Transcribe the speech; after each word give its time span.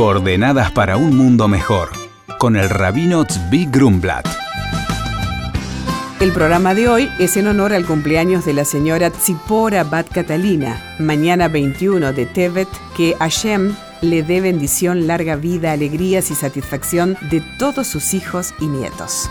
Coordenadas 0.00 0.72
para 0.72 0.96
un 0.96 1.14
mundo 1.14 1.46
mejor, 1.46 1.90
con 2.38 2.56
el 2.56 2.70
rabino 2.70 3.26
Tzvi 3.26 3.66
Grumblat. 3.66 4.26
El 6.20 6.32
programa 6.32 6.74
de 6.74 6.88
hoy 6.88 7.10
es 7.18 7.36
en 7.36 7.48
honor 7.48 7.74
al 7.74 7.84
cumpleaños 7.84 8.46
de 8.46 8.54
la 8.54 8.64
señora 8.64 9.10
Tzipora 9.10 9.84
Bat 9.84 10.08
Catalina, 10.08 10.96
mañana 10.98 11.48
21 11.48 12.14
de 12.14 12.24
Tevet, 12.24 12.68
que 12.96 13.14
Hashem 13.18 13.74
le 14.00 14.22
dé 14.22 14.40
bendición, 14.40 15.06
larga 15.06 15.36
vida, 15.36 15.72
alegrías 15.72 16.30
y 16.30 16.34
satisfacción 16.34 17.18
de 17.30 17.42
todos 17.58 17.86
sus 17.86 18.14
hijos 18.14 18.54
y 18.58 18.68
nietos. 18.68 19.28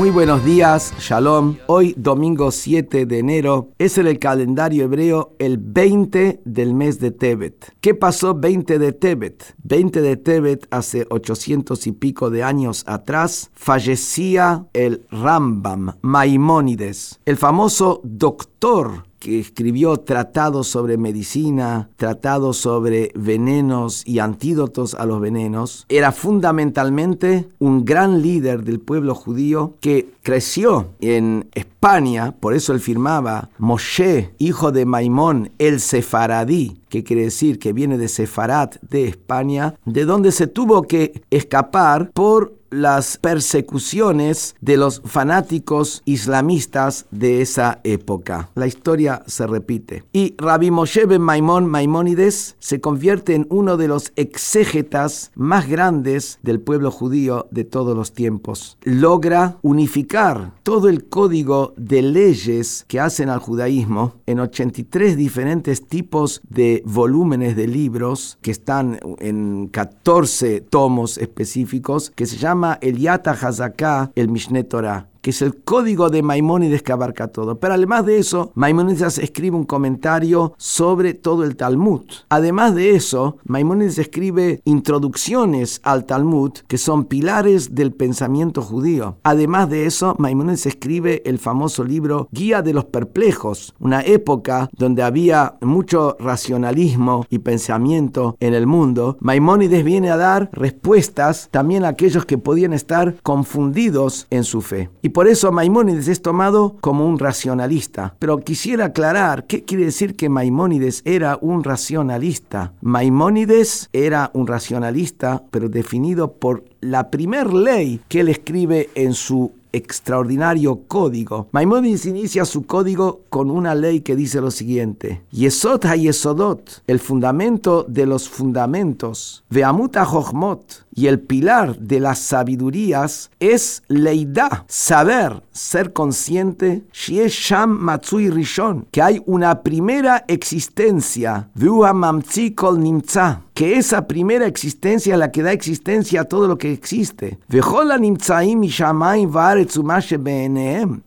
Muy 0.00 0.08
buenos 0.08 0.42
días, 0.46 0.94
Shalom. 0.98 1.58
Hoy, 1.66 1.94
domingo 1.94 2.50
7 2.52 3.04
de 3.04 3.18
enero, 3.18 3.68
es 3.76 3.98
en 3.98 4.06
el 4.06 4.18
calendario 4.18 4.84
hebreo 4.84 5.36
el 5.38 5.58
20 5.58 6.40
del 6.42 6.72
mes 6.72 7.00
de 7.00 7.10
Tebet. 7.10 7.74
¿Qué 7.82 7.94
pasó 7.94 8.34
20 8.34 8.78
de 8.78 8.92
Tebet? 8.92 9.54
20 9.62 10.00
de 10.00 10.16
Tebet, 10.16 10.66
hace 10.70 11.06
800 11.10 11.86
y 11.86 11.92
pico 11.92 12.30
de 12.30 12.42
años 12.42 12.82
atrás, 12.86 13.50
fallecía 13.52 14.64
el 14.72 15.04
Rambam 15.10 15.98
Maimónides, 16.00 17.20
el 17.26 17.36
famoso 17.36 18.00
doctor 18.02 19.09
que 19.20 19.38
escribió 19.38 19.98
tratados 19.98 20.66
sobre 20.66 20.96
medicina, 20.96 21.90
tratados 21.96 22.56
sobre 22.56 23.12
venenos 23.14 24.02
y 24.06 24.18
antídotos 24.18 24.94
a 24.94 25.06
los 25.06 25.20
venenos, 25.20 25.86
era 25.88 26.10
fundamentalmente 26.10 27.48
un 27.58 27.84
gran 27.84 28.22
líder 28.22 28.64
del 28.64 28.80
pueblo 28.80 29.14
judío 29.14 29.74
que 29.80 30.08
creció 30.22 30.88
en 31.00 31.48
España, 31.54 32.32
por 32.32 32.54
eso 32.54 32.72
él 32.72 32.80
firmaba 32.80 33.50
Moshe, 33.58 34.32
hijo 34.38 34.72
de 34.72 34.86
Maimón, 34.86 35.50
el 35.58 35.80
sefaradí, 35.80 36.80
que 36.88 37.04
quiere 37.04 37.22
decir 37.24 37.58
que 37.58 37.72
viene 37.72 37.98
de 37.98 38.08
Sefarat, 38.08 38.76
de 38.82 39.06
España, 39.06 39.74
de 39.84 40.04
donde 40.04 40.32
se 40.32 40.46
tuvo 40.46 40.82
que 40.82 41.22
escapar 41.30 42.10
por 42.12 42.59
las 42.70 43.18
persecuciones 43.18 44.54
de 44.60 44.76
los 44.76 45.02
fanáticos 45.04 46.02
islamistas 46.04 47.06
de 47.10 47.42
esa 47.42 47.80
época. 47.84 48.50
La 48.54 48.66
historia 48.66 49.22
se 49.26 49.46
repite. 49.46 50.04
Y 50.12 50.34
Rabbi 50.38 50.70
Moshe 50.70 51.06
ben 51.06 51.22
Maimón 51.22 51.66
Maimónides 51.66 52.56
se 52.58 52.80
convierte 52.80 53.34
en 53.34 53.46
uno 53.50 53.76
de 53.76 53.88
los 53.88 54.12
exégetas 54.16 55.32
más 55.34 55.68
grandes 55.68 56.38
del 56.42 56.60
pueblo 56.60 56.90
judío 56.90 57.46
de 57.50 57.64
todos 57.64 57.96
los 57.96 58.12
tiempos. 58.12 58.78
Logra 58.82 59.58
unificar 59.62 60.52
todo 60.62 60.88
el 60.88 61.04
código 61.04 61.74
de 61.76 62.02
leyes 62.02 62.84
que 62.88 63.00
hacen 63.00 63.28
al 63.28 63.40
judaísmo 63.40 64.14
en 64.26 64.40
83 64.40 65.16
diferentes 65.16 65.86
tipos 65.86 66.40
de 66.48 66.82
volúmenes 66.86 67.56
de 67.56 67.66
libros 67.66 68.38
que 68.42 68.50
están 68.50 69.00
en 69.18 69.68
14 69.68 70.60
tomos 70.60 71.18
específicos 71.18 72.12
que 72.14 72.26
se 72.26 72.36
llaman 72.36 72.59
el 72.80 72.98
Yata 72.98 73.32
Hazaká, 73.32 74.10
el 74.14 74.28
Mishneh 74.28 74.64
Torah 74.64 75.09
que 75.20 75.30
es 75.30 75.42
el 75.42 75.56
código 75.62 76.10
de 76.10 76.22
Maimónides 76.22 76.82
que 76.82 76.92
abarca 76.92 77.28
todo. 77.28 77.58
Pero 77.58 77.74
además 77.74 78.06
de 78.06 78.18
eso, 78.18 78.52
Maimónides 78.54 79.18
escribe 79.18 79.56
un 79.56 79.64
comentario 79.64 80.54
sobre 80.56 81.14
todo 81.14 81.44
el 81.44 81.56
Talmud. 81.56 82.04
Además 82.28 82.74
de 82.74 82.94
eso, 82.94 83.38
Maimónides 83.44 83.98
escribe 83.98 84.60
introducciones 84.64 85.80
al 85.84 86.06
Talmud 86.06 86.52
que 86.66 86.78
son 86.78 87.04
pilares 87.04 87.74
del 87.74 87.92
pensamiento 87.92 88.62
judío. 88.62 89.16
Además 89.22 89.68
de 89.70 89.86
eso, 89.86 90.14
Maimónides 90.18 90.66
escribe 90.66 91.22
el 91.24 91.38
famoso 91.38 91.84
libro 91.84 92.28
Guía 92.32 92.62
de 92.62 92.72
los 92.72 92.86
Perplejos, 92.86 93.74
una 93.78 94.00
época 94.00 94.70
donde 94.76 95.02
había 95.02 95.56
mucho 95.60 96.16
racionalismo 96.18 97.26
y 97.30 97.40
pensamiento 97.40 98.36
en 98.40 98.54
el 98.54 98.66
mundo. 98.66 99.16
Maimónides 99.20 99.84
viene 99.84 100.10
a 100.10 100.16
dar 100.16 100.50
respuestas 100.52 101.48
también 101.50 101.84
a 101.84 101.88
aquellos 101.88 102.24
que 102.24 102.38
podían 102.38 102.72
estar 102.72 103.16
confundidos 103.22 104.26
en 104.30 104.44
su 104.44 104.60
fe. 104.60 104.90
Por 105.10 105.28
eso 105.28 105.52
Maimónides 105.52 106.08
es 106.08 106.22
tomado 106.22 106.76
como 106.80 107.06
un 107.06 107.18
racionalista. 107.18 108.14
Pero 108.18 108.38
quisiera 108.38 108.86
aclarar 108.86 109.46
qué 109.46 109.64
quiere 109.64 109.84
decir 109.84 110.16
que 110.16 110.28
Maimónides 110.28 111.02
era 111.04 111.38
un 111.40 111.64
racionalista. 111.64 112.72
Maimónides 112.80 113.88
era 113.92 114.30
un 114.34 114.46
racionalista, 114.46 115.42
pero 115.50 115.68
definido 115.68 116.32
por 116.32 116.64
la 116.80 117.10
primer 117.10 117.52
ley 117.52 118.00
que 118.08 118.20
él 118.20 118.28
escribe 118.28 118.90
en 118.94 119.14
su 119.14 119.52
extraordinario 119.72 120.82
código. 120.86 121.48
Maimónides 121.52 122.06
inicia 122.06 122.44
su 122.44 122.66
código 122.66 123.22
con 123.28 123.50
una 123.50 123.74
ley 123.74 124.00
que 124.00 124.16
dice 124.16 124.40
lo 124.40 124.50
siguiente: 124.50 125.22
Yesod 125.30 125.86
ha-yesodot, 125.86 126.82
el 126.86 127.00
fundamento 127.00 127.84
de 127.88 128.06
los 128.06 128.28
fundamentos, 128.28 129.44
Veamut 129.50 129.96
ha-jochmot, 129.96 130.86
y 130.94 131.06
el 131.06 131.20
pilar 131.20 131.78
de 131.78 132.00
las 132.00 132.18
sabidurías 132.18 133.30
es 133.40 133.82
leida, 133.88 134.64
saber, 134.68 135.42
ser 135.52 135.92
consciente, 135.92 136.84
sham 136.92 137.70
matsui 137.70 138.28
rishon, 138.30 138.86
que 138.90 139.02
hay 139.02 139.22
una 139.26 139.62
primera 139.62 140.24
existencia, 140.28 141.50
mamtzi 141.54 142.52
kol 142.54 142.80
nimtza, 142.80 143.42
que 143.60 143.76
esa 143.76 144.06
primera 144.06 144.46
existencia 144.46 145.18
la 145.18 145.30
que 145.30 145.42
da 145.42 145.52
existencia 145.52 146.22
a 146.22 146.24
todo 146.24 146.48
lo 146.48 146.56
que 146.56 146.72
existe. 146.72 147.38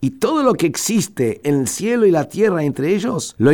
Y 0.00 0.10
todo 0.10 0.42
lo 0.44 0.54
que 0.54 0.66
existe 0.66 1.40
en 1.42 1.54
el 1.56 1.66
cielo 1.66 2.06
y 2.06 2.12
la 2.12 2.28
tierra 2.28 2.62
entre 2.62 2.94
ellos, 2.94 3.34
lo 3.38 3.50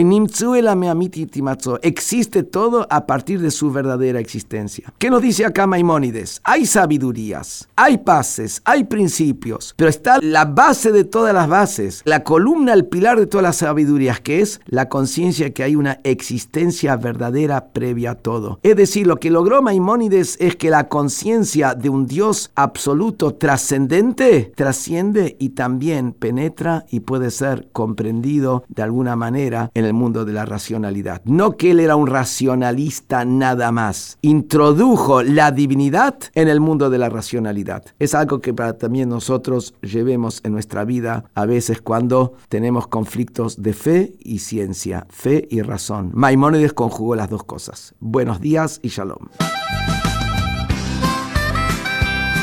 existe 1.80 2.42
todo 2.42 2.86
a 2.90 3.06
partir 3.06 3.40
de 3.40 3.50
su 3.50 3.72
verdadera 3.72 4.20
existencia. 4.20 4.92
¿Qué 4.98 5.08
nos 5.08 5.22
dice 5.22 5.46
acá 5.46 5.66
Maimónides? 5.66 6.42
Hay 6.44 6.66
sabidurías, 6.66 7.70
hay 7.76 7.96
pases, 7.96 8.60
hay 8.66 8.84
principios, 8.84 9.72
pero 9.78 9.88
está 9.88 10.18
la 10.20 10.44
base 10.44 10.92
de 10.92 11.04
todas 11.04 11.32
las 11.32 11.48
bases, 11.48 12.02
la 12.04 12.22
columna, 12.22 12.74
el 12.74 12.84
pilar 12.84 13.18
de 13.18 13.26
todas 13.26 13.44
las 13.44 13.56
sabidurías, 13.56 14.20
que 14.20 14.42
es 14.42 14.60
la 14.66 14.90
conciencia 14.90 15.54
que 15.54 15.62
hay 15.62 15.74
una 15.74 16.00
existencia 16.04 16.96
verdadera 16.96 17.72
previa 17.72 18.10
a 18.10 18.14
todo. 18.16 18.60
Es 18.62 18.76
decir, 18.90 19.06
lo 19.06 19.20
que 19.20 19.30
logró 19.30 19.62
Maimónides 19.62 20.36
es 20.40 20.56
que 20.56 20.68
la 20.68 20.88
conciencia 20.88 21.76
de 21.76 21.88
un 21.88 22.08
Dios 22.08 22.50
absoluto 22.56 23.36
trascendente 23.36 24.52
trasciende 24.56 25.36
y 25.38 25.50
también 25.50 26.12
penetra 26.12 26.86
y 26.90 26.98
puede 26.98 27.30
ser 27.30 27.68
comprendido 27.70 28.64
de 28.66 28.82
alguna 28.82 29.14
manera 29.14 29.70
en 29.74 29.84
el 29.84 29.92
mundo 29.92 30.24
de 30.24 30.32
la 30.32 30.44
racionalidad. 30.44 31.22
No 31.24 31.56
que 31.56 31.70
él 31.70 31.78
era 31.78 31.94
un 31.94 32.08
racionalista 32.08 33.24
nada 33.24 33.70
más, 33.70 34.18
introdujo 34.22 35.22
la 35.22 35.52
divinidad 35.52 36.16
en 36.34 36.48
el 36.48 36.58
mundo 36.58 36.90
de 36.90 36.98
la 36.98 37.10
racionalidad. 37.10 37.84
Es 38.00 38.16
algo 38.16 38.40
que 38.40 38.52
para 38.52 38.76
también 38.76 39.08
nosotros 39.08 39.74
llevemos 39.82 40.40
en 40.42 40.50
nuestra 40.50 40.84
vida 40.84 41.26
a 41.36 41.46
veces 41.46 41.80
cuando 41.80 42.32
tenemos 42.48 42.88
conflictos 42.88 43.62
de 43.62 43.72
fe 43.72 44.14
y 44.18 44.40
ciencia, 44.40 45.06
fe 45.10 45.46
y 45.48 45.62
razón. 45.62 46.10
Maimónides 46.12 46.72
conjugó 46.72 47.14
las 47.14 47.30
dos 47.30 47.44
cosas. 47.44 47.94
Buenos 48.00 48.40
días 48.40 48.79
y 48.82 48.88
shalom. 48.88 49.28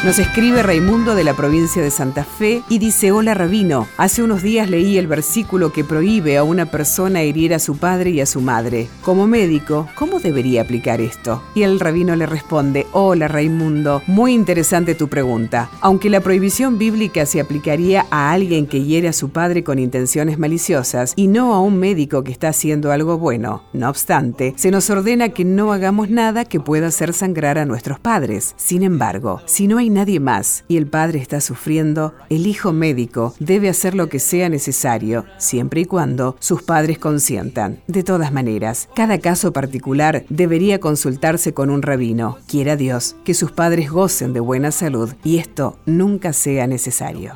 Nos 0.08 0.20
escribe 0.20 0.64
Raimundo 0.64 1.16
de 1.16 1.26
la 1.26 1.34
provincia 1.34 1.82
de 1.82 1.92
Santa 1.92 2.24
Fe 2.24 2.64
y 2.70 2.80
dice, 2.80 3.12
hola 3.12 3.34
rabino, 3.34 3.90
hace 3.98 4.24
unos 4.24 4.42
días 4.42 4.70
leí 4.70 4.98
el 4.98 5.06
versículo 5.06 5.74
que 5.74 5.84
prohíbe 5.84 6.38
a 6.38 6.46
una 6.46 6.66
persona 6.66 7.24
herir 7.24 7.54
a 7.54 7.60
su 7.60 7.76
padre 7.76 8.12
y 8.12 8.22
a 8.22 8.26
su 8.26 8.40
madre. 8.40 8.88
Como 9.02 9.28
médico, 9.28 9.90
¿cómo 9.96 10.22
debería 10.22 10.62
aplicar 10.62 11.02
esto? 11.02 11.44
Y 11.56 11.64
el 11.64 11.78
rabino 11.82 12.16
le 12.16 12.26
responde, 12.26 12.88
hola 12.94 13.28
Raimundo, 13.28 14.02
muy 14.08 14.34
interesante 14.34 14.96
tu 14.96 15.10
pregunta. 15.10 15.70
Aunque 15.82 16.10
la 16.10 16.22
prohibición 16.22 16.78
bíblica 16.78 17.26
se 17.26 17.42
aplicaría 17.42 18.06
a 18.10 18.32
alguien 18.32 18.66
que 18.66 18.86
hiere 18.86 19.10
a 19.10 19.14
su 19.14 19.32
padre 19.32 19.66
con 19.66 19.78
intenciones 19.78 20.40
maliciosas 20.40 21.12
y 21.18 21.28
no 21.28 21.54
a 21.54 21.60
un 21.60 21.80
médico 21.80 22.24
que 22.24 22.32
está 22.32 22.48
haciendo 22.48 22.94
algo 22.94 23.18
bueno, 23.18 23.64
no 23.74 23.90
obstante, 23.90 24.54
se 24.56 24.72
nos 24.72 24.90
ordena 24.90 25.28
que 25.28 25.44
no 25.44 25.74
hagamos 25.74 26.10
nada 26.10 26.46
que 26.46 26.62
pueda 26.62 26.88
hacer 26.88 27.12
sangrar 27.12 27.58
a 27.58 27.66
nuestros 27.66 28.00
padres. 28.00 28.54
Sin 28.56 28.84
embargo, 28.84 29.42
si 29.46 29.68
no 29.68 29.80
hay 29.80 29.97
nadie 29.98 30.20
más 30.20 30.64
y 30.68 30.78
el 30.78 30.86
padre 30.86 31.18
está 31.20 31.42
sufriendo, 31.42 32.14
el 32.30 32.46
hijo 32.46 32.72
médico 32.72 33.34
debe 33.40 33.68
hacer 33.68 33.96
lo 33.96 34.10
que 34.10 34.20
sea 34.20 34.48
necesario, 34.48 35.26
siempre 35.38 35.82
y 35.82 35.86
cuando 35.86 36.36
sus 36.40 36.62
padres 36.62 37.00
consientan. 37.00 37.80
De 37.88 38.04
todas 38.04 38.32
maneras, 38.32 38.90
cada 38.96 39.18
caso 39.18 39.52
particular 39.52 40.24
debería 40.30 40.80
consultarse 40.80 41.56
con 41.56 41.72
un 41.72 41.82
rabino. 41.82 42.38
Quiera 42.48 42.76
Dios 42.76 43.16
que 43.26 43.34
sus 43.34 43.52
padres 43.52 43.90
gocen 43.90 44.34
de 44.34 44.40
buena 44.40 44.72
salud 44.72 45.16
y 45.24 45.40
esto 45.40 45.80
nunca 45.88 46.32
sea 46.32 46.68
necesario. 46.68 47.32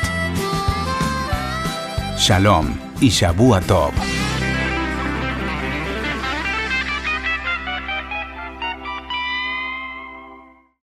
Shalom 2.18 2.76
y 3.00 3.08
Shabu 3.08 3.58
Tov. 3.66 4.19